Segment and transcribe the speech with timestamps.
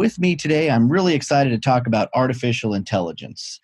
[0.00, 3.60] With me today, I'm really excited to talk about artificial intelligence.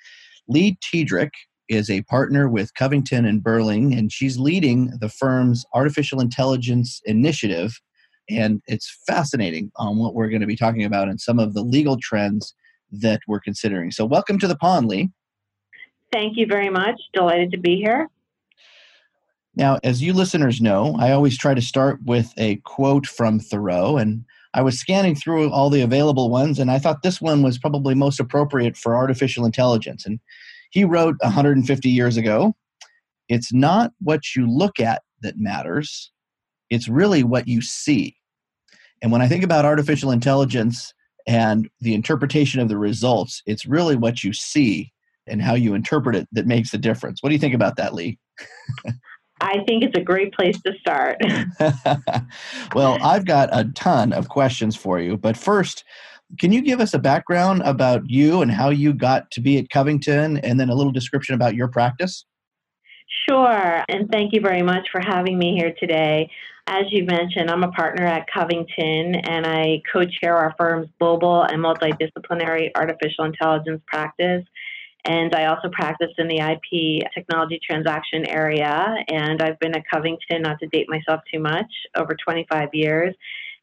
[0.46, 1.32] Lee Tiedrich
[1.70, 7.80] is a partner with Covington and Burling, and she's leading the firm's artificial intelligence initiative.
[8.28, 11.62] And it's fascinating on what we're going to be talking about and some of the
[11.62, 12.54] legal trends
[12.90, 13.90] that we're considering.
[13.90, 15.08] So, welcome to the pond, Lee.
[16.12, 17.00] Thank you very much.
[17.14, 18.10] Delighted to be here.
[19.54, 23.96] Now, as you listeners know, I always try to start with a quote from Thoreau,
[23.96, 24.26] and
[24.56, 27.94] I was scanning through all the available ones, and I thought this one was probably
[27.94, 30.06] most appropriate for artificial intelligence.
[30.06, 30.18] And
[30.70, 32.56] he wrote 150 years ago
[33.28, 36.10] It's not what you look at that matters,
[36.70, 38.16] it's really what you see.
[39.02, 40.94] And when I think about artificial intelligence
[41.26, 44.90] and the interpretation of the results, it's really what you see
[45.26, 47.22] and how you interpret it that makes the difference.
[47.22, 48.18] What do you think about that, Lee?
[49.40, 51.18] I think it's a great place to start.
[52.74, 55.84] well, I've got a ton of questions for you, but first,
[56.38, 59.70] can you give us a background about you and how you got to be at
[59.70, 62.24] Covington and then a little description about your practice?
[63.28, 66.30] Sure, and thank you very much for having me here today.
[66.68, 71.42] As you mentioned, I'm a partner at Covington and I co chair our firm's global
[71.42, 74.42] and multidisciplinary artificial intelligence practice.
[75.06, 78.96] And I also practiced in the IP technology transaction area.
[79.08, 83.14] And I've been at Covington, not to date myself too much, over 25 years.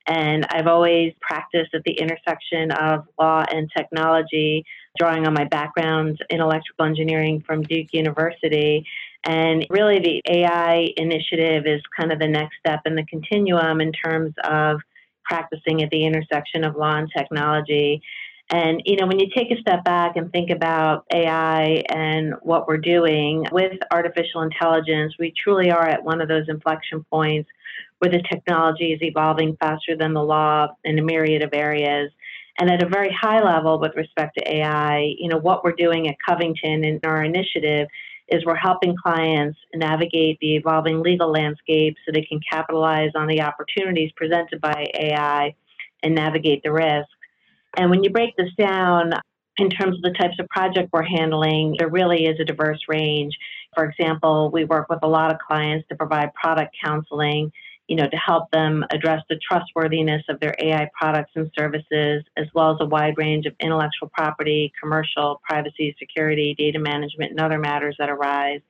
[0.08, 4.66] And I've always practiced at the intersection of law and technology,
[4.97, 8.85] drawing on my background in electrical engineering from Duke University.
[9.25, 13.91] And really, the AI initiative is kind of the next step in the continuum in
[13.91, 14.81] terms of
[15.23, 18.01] practicing at the intersection of law and technology.
[18.49, 22.67] And, you know, when you take a step back and think about AI and what
[22.67, 27.49] we're doing with artificial intelligence, we truly are at one of those inflection points
[27.99, 32.11] where the technology is evolving faster than the law in a myriad of areas.
[32.59, 36.07] And at a very high level with respect to AI, you know, what we're doing
[36.07, 37.87] at Covington in our initiative
[38.27, 43.41] is we're helping clients navigate the evolving legal landscape so they can capitalize on the
[43.41, 45.55] opportunities presented by AI
[46.03, 47.09] and navigate the risks.
[47.75, 49.13] And when you break this down
[49.57, 53.38] in terms of the types of project we're handling, there really is a diverse range.
[53.75, 57.51] For example, we work with a lot of clients to provide product counseling,
[57.88, 62.47] you know, to help them address the trustworthiness of their AI products and services, as
[62.53, 67.59] well as a wide range of intellectual property, commercial, privacy, security, data management, and other
[67.59, 68.61] matters that arise.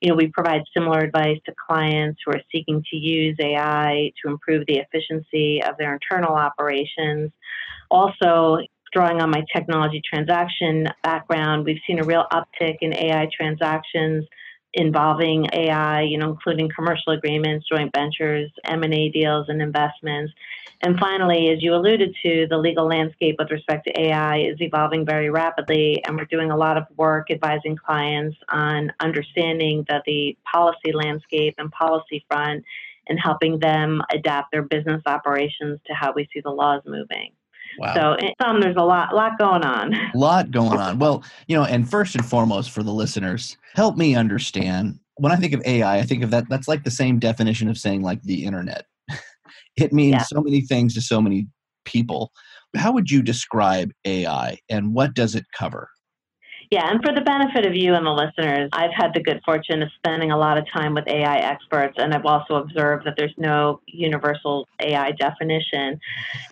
[0.00, 4.30] You know, we provide similar advice to clients who are seeking to use AI to
[4.30, 7.32] improve the efficiency of their internal operations.
[7.90, 8.58] Also,
[8.92, 14.26] drawing on my technology transaction background, we've seen a real uptick in AI transactions
[14.74, 20.32] involving AI, you know, including commercial agreements, joint ventures, M&A deals, and investments.
[20.82, 25.04] And finally, as you alluded to, the legal landscape with respect to AI is evolving
[25.04, 30.36] very rapidly, and we're doing a lot of work advising clients on understanding that the
[30.50, 32.64] policy landscape and policy front
[33.08, 37.32] and helping them adapt their business operations to how we see the laws moving.
[37.78, 37.94] Wow.
[37.94, 39.94] So in some, um, there's a lot, lot going on.
[39.94, 40.98] A lot going on.
[40.98, 44.98] Well, you know, and first and foremost for the listeners, help me understand.
[45.16, 46.48] When I think of AI, I think of that.
[46.48, 48.86] That's like the same definition of saying like the internet.
[49.76, 50.22] it means yeah.
[50.22, 51.46] so many things to so many
[51.84, 52.32] people.
[52.76, 55.88] How would you describe AI, and what does it cover?
[56.70, 59.82] Yeah, and for the benefit of you and the listeners, I've had the good fortune
[59.82, 63.34] of spending a lot of time with AI experts, and I've also observed that there's
[63.36, 65.98] no universal AI definition.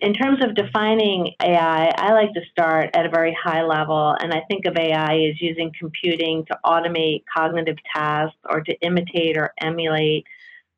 [0.01, 4.33] In terms of defining AI, I like to start at a very high level, and
[4.33, 9.53] I think of AI as using computing to automate cognitive tasks or to imitate or
[9.61, 10.25] emulate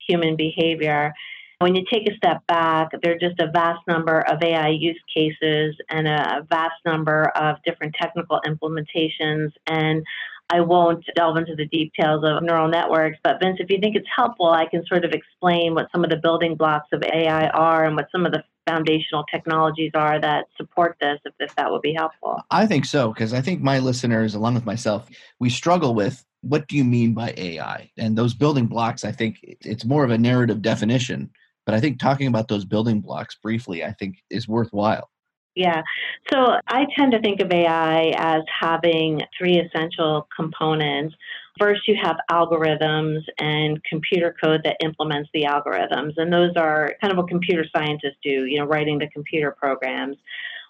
[0.07, 1.13] human behavior.
[1.61, 4.99] When you take a step back, there are just a vast number of AI use
[5.15, 9.51] cases and a vast number of different technical implementations.
[9.67, 10.03] And
[10.49, 14.07] I won't delve into the details of neural networks, but Vince, if you think it's
[14.13, 17.85] helpful, I can sort of explain what some of the building blocks of AI are
[17.85, 21.83] and what some of the foundational technologies are that support this, if, if that would
[21.83, 22.41] be helpful.
[22.49, 25.07] I think so, because I think my listeners, along with myself,
[25.39, 27.91] we struggle with what do you mean by AI?
[27.97, 31.29] And those building blocks, I think it's more of a narrative definition
[31.71, 35.09] but I think talking about those building blocks briefly, I think is worthwhile.
[35.55, 35.81] Yeah.
[36.29, 41.15] So I tend to think of AI as having three essential components.
[41.57, 46.11] First, you have algorithms and computer code that implements the algorithms.
[46.17, 50.17] And those are kind of what computer scientists do, you know, writing the computer programs.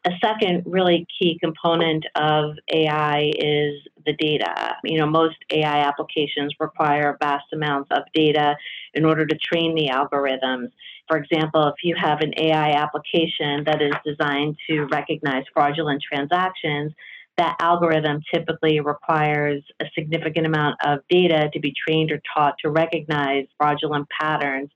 [0.05, 3.73] A second really key component of AI is
[4.05, 4.75] the data.
[4.83, 8.55] You know, most AI applications require vast amounts of data
[8.93, 10.69] in order to train the algorithms.
[11.11, 16.93] For example, if you have an AI application that is designed to recognize fraudulent transactions,
[17.35, 22.69] that algorithm typically requires a significant amount of data to be trained or taught to
[22.69, 24.69] recognize fraudulent patterns.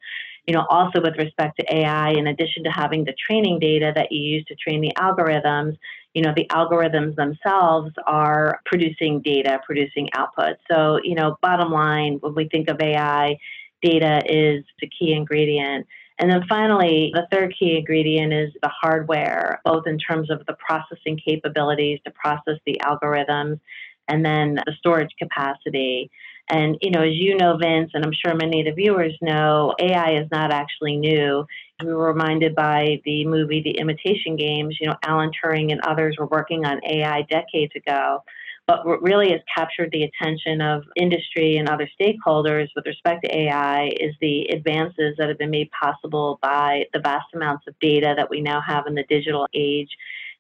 [0.46, 4.12] You know, also with respect to AI, in addition to having the training data that
[4.12, 5.78] you use to train the algorithms,
[6.14, 10.58] you know, the algorithms themselves are producing data, producing output.
[10.70, 13.38] So, you know, bottom line, when we think of AI,
[13.82, 15.88] data is the key ingredient.
[16.18, 20.54] And then finally, the third key ingredient is the hardware, both in terms of the
[20.54, 23.60] processing capabilities to process the algorithms
[24.08, 26.10] and then the storage capacity.
[26.50, 29.74] And, you know, as you know, Vince, and I'm sure many of the viewers know,
[29.80, 31.46] AI is not actually new.
[31.84, 36.16] We were reminded by the movie The Imitation Games, you know, Alan Turing and others
[36.20, 38.24] were working on AI decades ago.
[38.68, 43.38] But what really has captured the attention of industry and other stakeholders with respect to
[43.38, 48.16] AI is the advances that have been made possible by the vast amounts of data
[48.18, 49.90] that we now have in the digital age.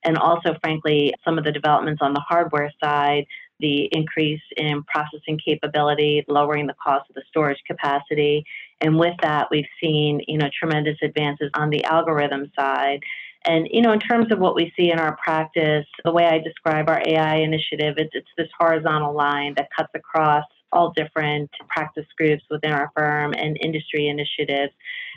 [0.04, 3.25] And also, frankly, some of the developments on the hardware side,
[3.60, 8.44] the increase in processing capability, lowering the cost of the storage capacity.
[8.81, 13.01] And with that, we've seen, you know, tremendous advances on the algorithm side.
[13.45, 16.39] And, you know, in terms of what we see in our practice, the way I
[16.39, 22.06] describe our AI initiative, it's, it's this horizontal line that cuts across all different practice
[22.18, 24.74] groups within our firm and industry initiatives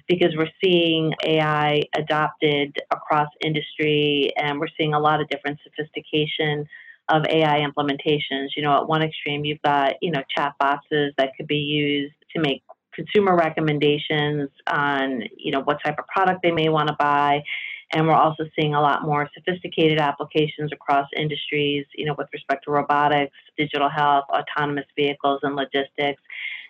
[0.06, 6.66] because we're seeing AI adopted across industry and we're seeing a lot of different sophistication
[7.08, 8.48] of AI implementations.
[8.56, 12.14] You know, at one extreme, you've got, you know, chat boxes that could be used
[12.34, 12.62] to make
[12.94, 17.42] consumer recommendations on, you know, what type of product they may want to buy.
[17.92, 22.64] And we're also seeing a lot more sophisticated applications across industries, you know, with respect
[22.64, 26.22] to robotics, digital health, autonomous vehicles, and logistics.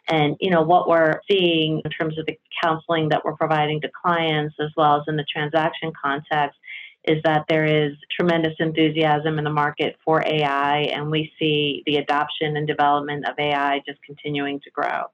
[0.08, 3.90] And, you know, what we're seeing in terms of the counseling that we're providing to
[3.90, 6.58] clients, as well as in the transaction context,
[7.04, 11.96] is that there is tremendous enthusiasm in the market for AI, and we see the
[11.96, 15.04] adoption and development of AI just continuing to grow.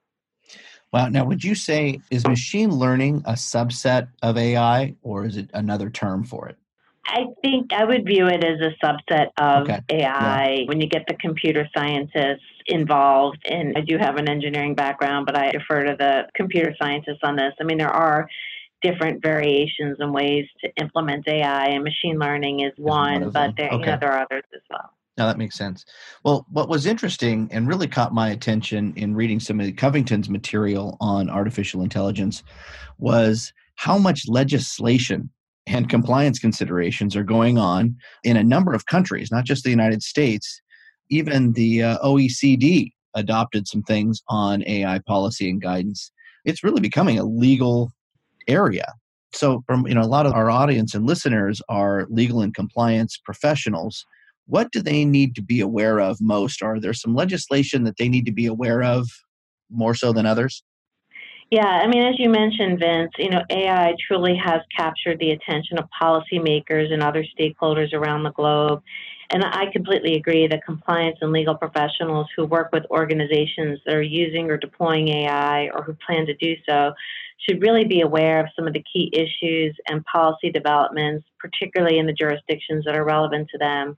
[0.95, 1.09] Wow.
[1.09, 5.89] Now, would you say is machine learning a subset of AI or is it another
[5.89, 6.57] term for it?
[7.05, 9.81] I think I would view it as a subset of okay.
[9.89, 10.67] AI yeah.
[10.67, 13.39] when you get the computer scientists involved.
[13.43, 17.35] And I do have an engineering background, but I defer to the computer scientists on
[17.35, 17.53] this.
[17.59, 18.29] I mean, there are
[18.81, 23.67] different variations and ways to implement AI, and machine learning is one, one but there,
[23.67, 23.79] okay.
[23.79, 24.93] you know, there are others as well.
[25.17, 25.85] Now that makes sense.
[26.23, 30.97] Well, what was interesting and really caught my attention in reading some of Covington's material
[30.99, 32.43] on artificial intelligence
[32.97, 35.29] was how much legislation
[35.67, 40.03] and compliance considerations are going on in a number of countries, not just the United
[40.03, 40.61] States.
[41.09, 46.11] Even the uh, OECD adopted some things on AI policy and guidance.
[46.43, 47.91] It's really becoming a legal
[48.47, 48.93] area.
[49.33, 53.19] So, from you know, a lot of our audience and listeners are legal and compliance
[53.23, 54.05] professionals
[54.47, 56.61] what do they need to be aware of most?
[56.61, 59.09] Are there some legislation that they need to be aware of
[59.69, 60.63] more so than others?
[61.51, 65.77] Yeah, I mean, as you mentioned, Vince, you know, AI truly has captured the attention
[65.77, 68.81] of policymakers and other stakeholders around the globe.
[69.31, 74.01] And I completely agree that compliance and legal professionals who work with organizations that are
[74.01, 76.93] using or deploying AI or who plan to do so
[77.47, 82.05] should really be aware of some of the key issues and policy developments, particularly in
[82.05, 83.97] the jurisdictions that are relevant to them.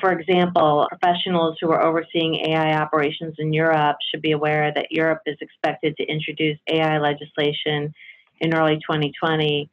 [0.00, 5.22] For example, professionals who are overseeing AI operations in Europe should be aware that Europe
[5.26, 7.92] is expected to introduce AI legislation
[8.40, 9.68] in early 2020.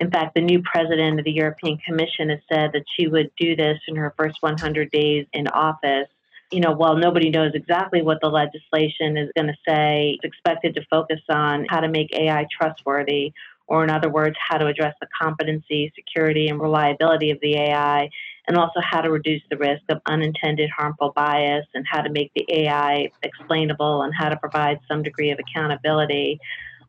[0.00, 3.54] In fact, the new president of the European Commission has said that she would do
[3.54, 6.08] this in her first 100 days in office.
[6.50, 10.74] You know, while nobody knows exactly what the legislation is going to say, it's expected
[10.74, 13.32] to focus on how to make AI trustworthy,
[13.68, 18.08] or in other words, how to address the competency, security, and reliability of the AI
[18.48, 22.32] and also how to reduce the risk of unintended harmful bias and how to make
[22.34, 26.40] the AI explainable and how to provide some degree of accountability.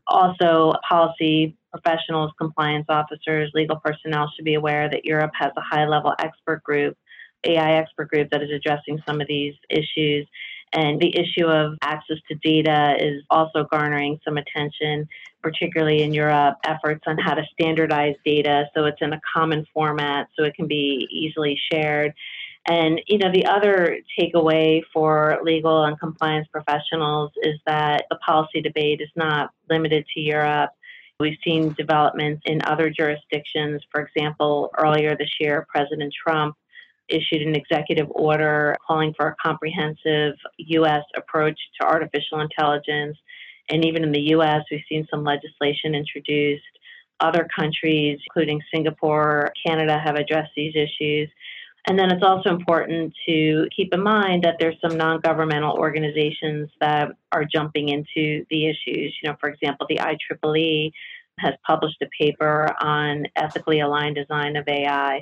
[0.07, 5.85] Also, policy professionals, compliance officers, legal personnel should be aware that Europe has a high
[5.85, 6.97] level expert group,
[7.43, 10.25] AI expert group that is addressing some of these issues.
[10.73, 15.07] And the issue of access to data is also garnering some attention,
[15.41, 20.27] particularly in Europe, efforts on how to standardize data so it's in a common format
[20.37, 22.13] so it can be easily shared.
[22.67, 28.61] And you know, the other takeaway for legal and compliance professionals is that the policy
[28.61, 30.71] debate is not limited to Europe.
[31.19, 33.81] We've seen developments in other jurisdictions.
[33.91, 36.55] For example, earlier this year, President Trump
[37.09, 41.03] issued an executive order calling for a comprehensive U.S.
[41.15, 43.17] approach to artificial intelligence.
[43.69, 46.63] And even in the U.S., we've seen some legislation introduced.
[47.19, 51.29] Other countries, including Singapore, Canada, have addressed these issues.
[51.87, 57.09] And then it's also important to keep in mind that there's some non-governmental organizations that
[57.31, 59.15] are jumping into the issues.
[59.21, 60.91] You know, for example, the IEEE
[61.39, 65.21] has published a paper on ethically aligned design of AI.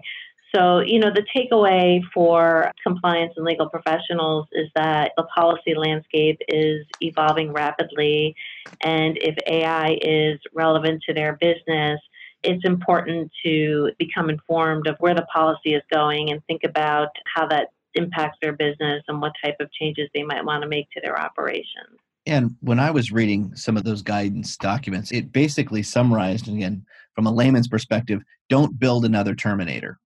[0.56, 6.40] So, you know, the takeaway for compliance and legal professionals is that the policy landscape
[6.48, 8.36] is evolving rapidly.
[8.82, 12.00] And if AI is relevant to their business,
[12.44, 17.46] it's important to become informed of where the policy is going and think about how
[17.48, 21.02] that impacts their business and what type of changes they might want to make to
[21.02, 21.98] their operations.
[22.26, 26.86] And when I was reading some of those guidance documents, it basically summarized, again,
[27.16, 29.98] from a layman's perspective, don't build another Terminator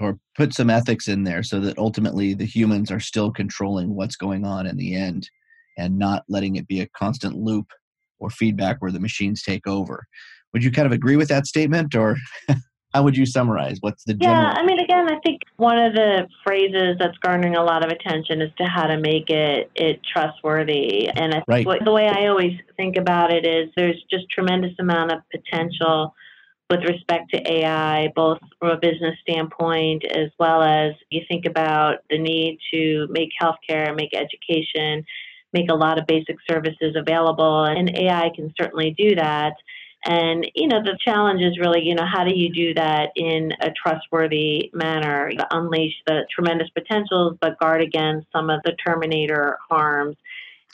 [0.00, 4.16] or put some ethics in there so that ultimately the humans are still controlling what's
[4.16, 5.28] going on in the end
[5.76, 7.72] and not letting it be a constant loop
[8.18, 10.06] or feedback where the machines take over.
[10.52, 12.16] Would you kind of agree with that statement, or
[12.94, 13.78] how would you summarize?
[13.80, 14.42] What's the general?
[14.42, 17.90] Yeah, I mean, again, I think one of the phrases that's garnering a lot of
[17.90, 21.08] attention is to how to make it it trustworthy.
[21.08, 21.66] And I right.
[21.84, 26.14] the way I always think about it is there's just tremendous amount of potential
[26.70, 31.98] with respect to AI, both from a business standpoint as well as you think about
[32.10, 35.04] the need to make healthcare, make education,
[35.52, 37.64] make a lot of basic services available.
[37.64, 39.54] And AI can certainly do that.
[40.04, 43.50] And, you know, the challenge is really, you know, how do you do that in
[43.60, 45.32] a trustworthy manner?
[45.50, 50.16] unleash the tremendous potentials, but guard against some of the Terminator harms.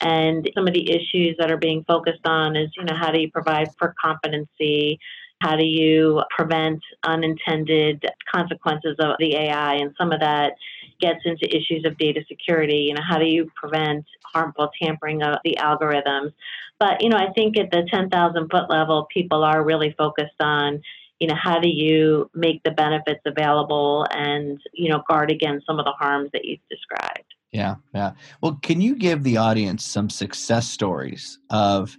[0.01, 3.19] And some of the issues that are being focused on is, you know, how do
[3.19, 4.99] you provide for competency?
[5.41, 9.75] How do you prevent unintended consequences of the AI?
[9.75, 10.53] And some of that
[10.99, 12.85] gets into issues of data security.
[12.87, 16.33] You know, how do you prevent harmful tampering of the algorithms?
[16.79, 20.81] But, you know, I think at the 10,000 foot level, people are really focused on,
[21.19, 25.79] you know, how do you make the benefits available and, you know, guard against some
[25.79, 27.33] of the harms that you've described.
[27.51, 28.11] Yeah, yeah.
[28.41, 31.97] Well, can you give the audience some success stories of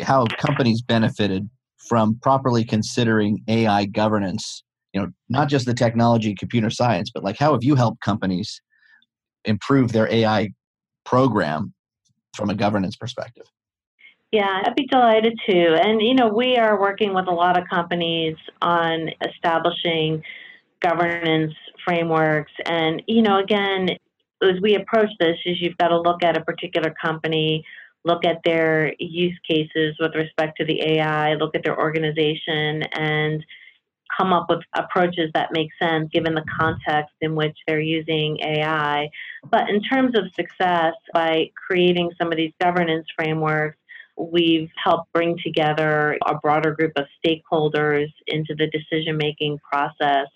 [0.00, 1.48] how companies benefited
[1.88, 4.62] from properly considering AI governance?
[4.92, 8.60] You know, not just the technology, computer science, but like how have you helped companies
[9.44, 10.50] improve their AI
[11.04, 11.72] program
[12.34, 13.46] from a governance perspective?
[14.32, 15.80] Yeah, I'd be delighted to.
[15.80, 20.24] And, you know, we are working with a lot of companies on establishing
[20.80, 22.50] governance frameworks.
[22.66, 23.90] And, you know, again,
[24.42, 27.64] as we approach this, is you've got to look at a particular company,
[28.04, 33.44] look at their use cases with respect to the AI, look at their organization, and
[34.16, 39.08] come up with approaches that make sense given the context in which they're using AI.
[39.50, 43.78] But in terms of success, by creating some of these governance frameworks,
[44.16, 50.28] We've helped bring together a broader group of stakeholders into the decision making process.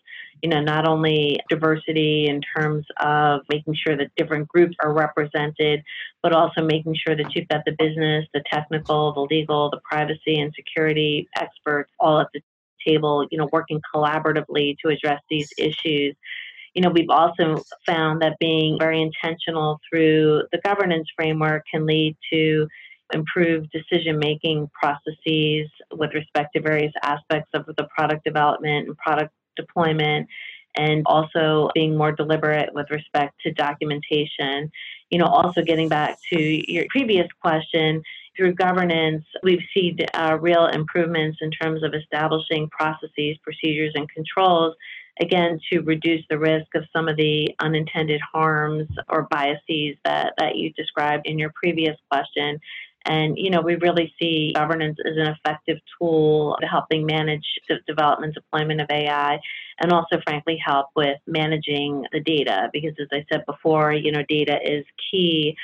[0.43, 5.83] You know, not only diversity in terms of making sure that different groups are represented,
[6.23, 10.39] but also making sure that you've got the business, the technical, the legal, the privacy
[10.39, 12.41] and security experts all at the
[12.87, 16.15] table, you know, working collaboratively to address these issues.
[16.75, 22.17] You know, we've also found that being very intentional through the governance framework can lead
[22.33, 22.69] to
[23.13, 29.33] improved decision making processes with respect to various aspects of the product development and product
[29.59, 30.29] deployment
[30.77, 34.71] and also being more deliberate with respect to documentation.
[35.11, 38.03] You know, also getting back to your previous question,
[38.39, 44.77] through governance, we've seen uh, real improvements in terms of establishing processes, procedures, and controls,
[45.21, 50.57] again, to reduce the risk of some of the unintended harms or biases that, that
[50.57, 52.61] you described in your previous question.
[53.09, 57.77] And, you know, we really see governance as an effective tool to helping manage the
[57.87, 59.41] development deployment of AI
[59.81, 62.69] and also, frankly, help with managing the data.
[62.73, 65.57] Because as I said before, you know, data is key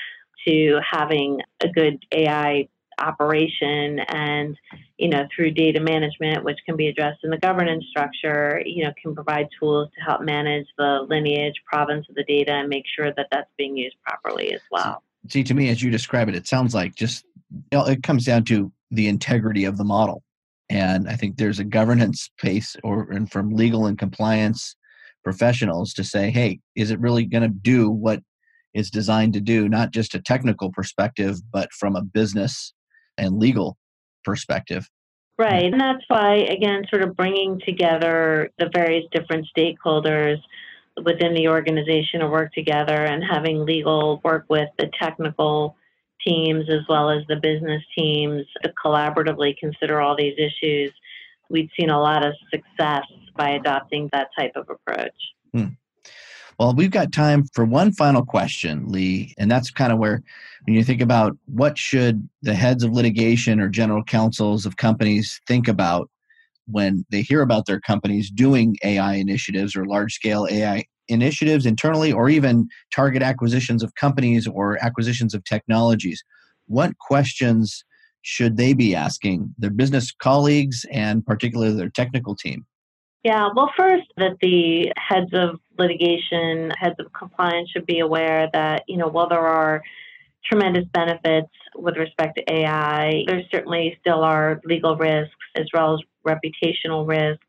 [0.48, 2.68] to having a good AI
[3.00, 4.56] operation and
[4.98, 8.92] you know through data management which can be addressed in the governance structure you know
[9.02, 13.12] can provide tools to help manage the lineage provenance of the data and make sure
[13.16, 16.46] that that's being used properly as well See, to me, as you describe it, it
[16.46, 17.24] sounds like just
[17.72, 20.22] it comes down to the integrity of the model.
[20.70, 24.76] And I think there's a governance space or and from legal and compliance
[25.22, 28.20] professionals to say, hey, is it really going to do what
[28.74, 32.72] it's designed to do, not just a technical perspective, but from a business
[33.18, 33.76] and legal
[34.24, 34.88] perspective?
[35.36, 35.72] Right.
[35.72, 40.36] And that's why, again, sort of bringing together the various different stakeholders
[41.02, 45.76] within the organization to work together and having legal work with the technical
[46.26, 50.92] teams as well as the business teams to collaboratively consider all these issues.
[51.50, 53.04] We've seen a lot of success
[53.36, 55.14] by adopting that type of approach.
[55.52, 55.68] Hmm.
[56.58, 60.22] Well, we've got time for one final question, Lee, and that's kind of where
[60.64, 65.40] when you think about what should the heads of litigation or general counsels of companies
[65.46, 66.10] think about
[66.66, 72.12] when they hear about their companies doing AI initiatives or large scale AI initiatives internally
[72.12, 76.22] or even target acquisitions of companies or acquisitions of technologies,
[76.66, 77.84] what questions
[78.22, 82.64] should they be asking their business colleagues and particularly their technical team?
[83.22, 88.82] Yeah, well, first, that the heads of litigation, heads of compliance should be aware that,
[88.86, 89.82] you know, while there are
[90.44, 96.00] tremendous benefits with respect to AI, there certainly still are legal risks as well as
[96.26, 97.43] reputational risks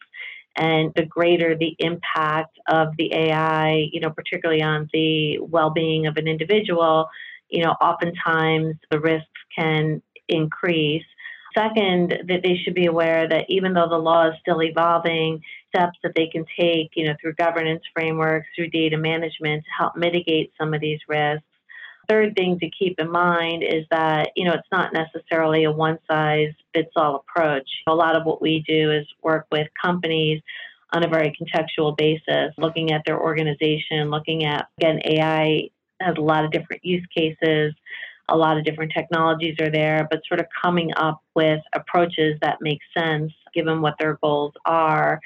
[0.56, 6.18] and the greater the impact of the AI, you know, particularly on the well-being of
[6.18, 7.08] an individual,
[7.50, 11.04] you know, oftentimes the risks can increase.
[11.58, 15.42] Second, that they should be aware that even though the law is still evolving,
[15.74, 19.96] steps that they can take, you know, through governance frameworks, through data management to help
[19.96, 21.46] mitigate some of these risks
[22.10, 26.00] third thing to keep in mind is that, you know, it's not necessarily a one
[26.10, 27.70] size fits all approach.
[27.88, 30.42] A lot of what we do is work with companies
[30.94, 35.70] on a very contextual basis, looking at their organization, looking at, again, AI
[36.02, 37.74] has a lot of different use cases,
[38.30, 42.62] a lot of different technologies are there, but sort of coming up with approaches that
[42.62, 45.20] make sense given what their goals are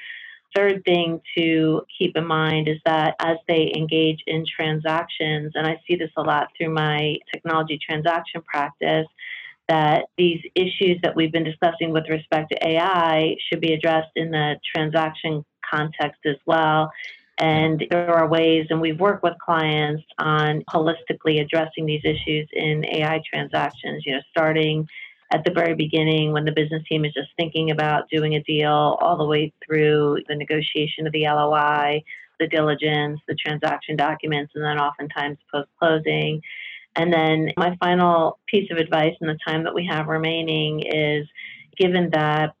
[0.54, 5.80] third thing to keep in mind is that as they engage in transactions, and I
[5.86, 9.06] see this a lot through my technology transaction practice,
[9.68, 14.30] that these issues that we've been discussing with respect to AI should be addressed in
[14.30, 16.90] the transaction context as well.
[17.38, 22.84] And there are ways, and we've worked with clients on holistically addressing these issues in
[22.84, 24.86] AI transactions, you know, starting
[25.32, 28.98] at the very beginning when the business team is just thinking about doing a deal
[29.00, 32.02] all the way through the negotiation of the LOI,
[32.40, 36.40] the diligence, the transaction documents, and then oftentimes post closing.
[36.96, 41.28] And then my final piece of advice in the time that we have remaining is
[41.78, 42.54] given that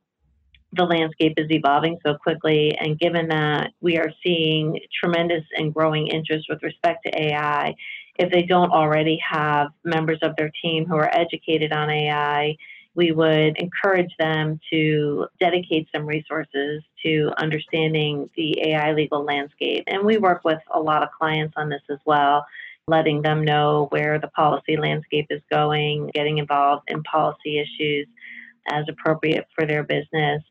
[0.72, 6.06] the landscape is evolving so quickly, and given that we are seeing tremendous and growing
[6.06, 7.74] interest with respect to AI,
[8.18, 12.56] if they don't already have members of their team who are educated on AI,
[12.94, 19.84] we would encourage them to dedicate some resources to understanding the AI legal landscape.
[19.86, 22.44] And we work with a lot of clients on this as well,
[22.88, 28.06] letting them know where the policy landscape is going, getting involved in policy issues
[28.68, 30.42] as appropriate for their business.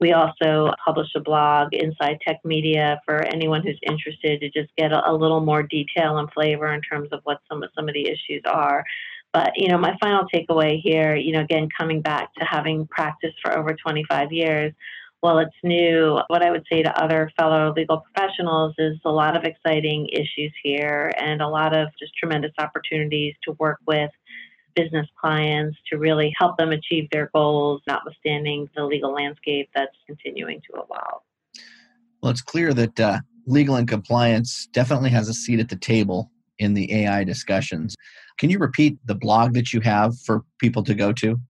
[0.00, 4.92] We also publish a blog, Inside Tech Media, for anyone who's interested to just get
[4.92, 7.94] a, a, little more detail and flavor in terms of what some of some of
[7.94, 8.84] the issues are.
[9.32, 13.36] But you know, my final takeaway here, you know, again coming back to having practiced
[13.42, 14.72] for over 25 years,
[15.20, 19.36] while it's new, what I would say to other fellow legal professionals is a lot
[19.36, 24.10] of exciting issues here and a lot of just tremendous opportunities to work with
[24.78, 30.60] business clients to really help them achieve their goals, notwithstanding the legal landscape that's continuing
[30.60, 31.22] to evolve.
[32.22, 36.30] Well, it's clear that uh, legal and compliance definitely has a seat at the table
[36.58, 37.94] in the AI discussions.
[38.38, 41.40] Can you repeat the blog that you have for people to go to?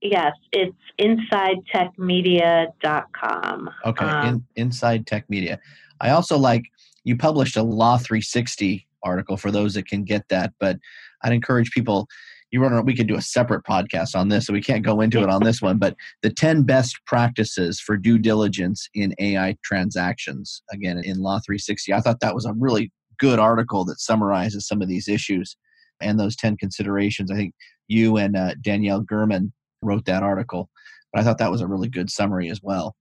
[0.00, 3.70] Yes, it's insidetechmedia.com.
[3.84, 5.58] Okay, um, in, Inside Tech Media.
[6.00, 6.62] I also like
[7.02, 10.78] you published a Law 360 article for those that can get that, but
[11.22, 12.06] I'd encourage people
[12.50, 15.22] you run we could do a separate podcast on this so we can't go into
[15.22, 20.62] it on this one but the 10 best practices for due diligence in ai transactions
[20.72, 24.80] again in law 360 i thought that was a really good article that summarizes some
[24.80, 25.56] of these issues
[26.00, 27.30] and those 10 considerations.
[27.30, 27.54] I think
[27.88, 30.68] you and uh, danielle german wrote that article
[31.12, 32.94] but i thought that was a really good summary as well.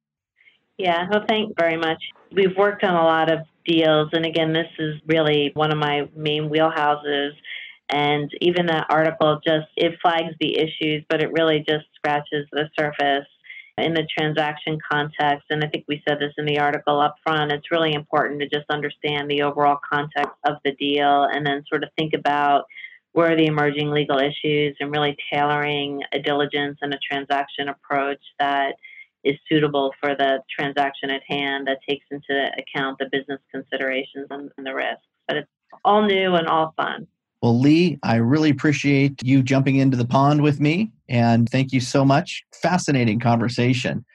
[0.77, 2.01] Yeah well thank very much.
[2.31, 6.09] We've worked on a lot of deals and again this is really one of my
[6.15, 7.31] main wheelhouses
[7.89, 12.69] and even that article just it flags the issues, but it really just scratches the
[12.77, 13.27] surface
[13.77, 15.45] in the transaction context.
[15.49, 17.51] And I think we said this in the article up front.
[17.51, 21.83] It's really important to just understand the overall context of the deal and then sort
[21.83, 22.65] of think about
[23.13, 28.21] where are the emerging legal issues and really tailoring a diligence and a transaction approach
[28.39, 28.75] that
[29.23, 34.51] is suitable for the transaction at hand that takes into account the business considerations and,
[34.57, 35.01] the risks.
[35.27, 35.49] But it's
[35.83, 37.07] all new and all fun.
[37.41, 40.91] Well, Lee, I really appreciate you jumping into the pond with me.
[41.07, 42.43] And thank you so much.
[42.61, 44.05] Fascinating conversation.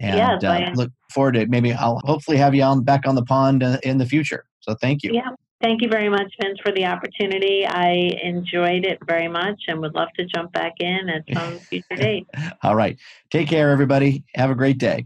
[0.00, 3.24] And yes, uh, look forward to maybe I'll hopefully have you on back on the
[3.24, 4.44] pond uh, in the future.
[4.60, 5.12] So thank you.
[5.12, 5.30] Yeah.
[5.60, 7.66] Thank you very much, Vince, for the opportunity.
[7.66, 11.96] I enjoyed it very much and would love to jump back in at some future
[11.96, 12.26] date.
[12.62, 12.98] All right.
[13.30, 14.24] Take care, everybody.
[14.34, 15.04] Have a great day.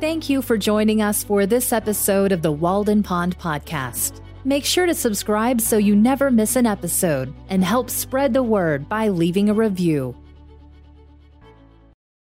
[0.00, 4.20] Thank you for joining us for this episode of the Walden Pond Podcast.
[4.44, 8.88] Make sure to subscribe so you never miss an episode and help spread the word
[8.88, 10.16] by leaving a review.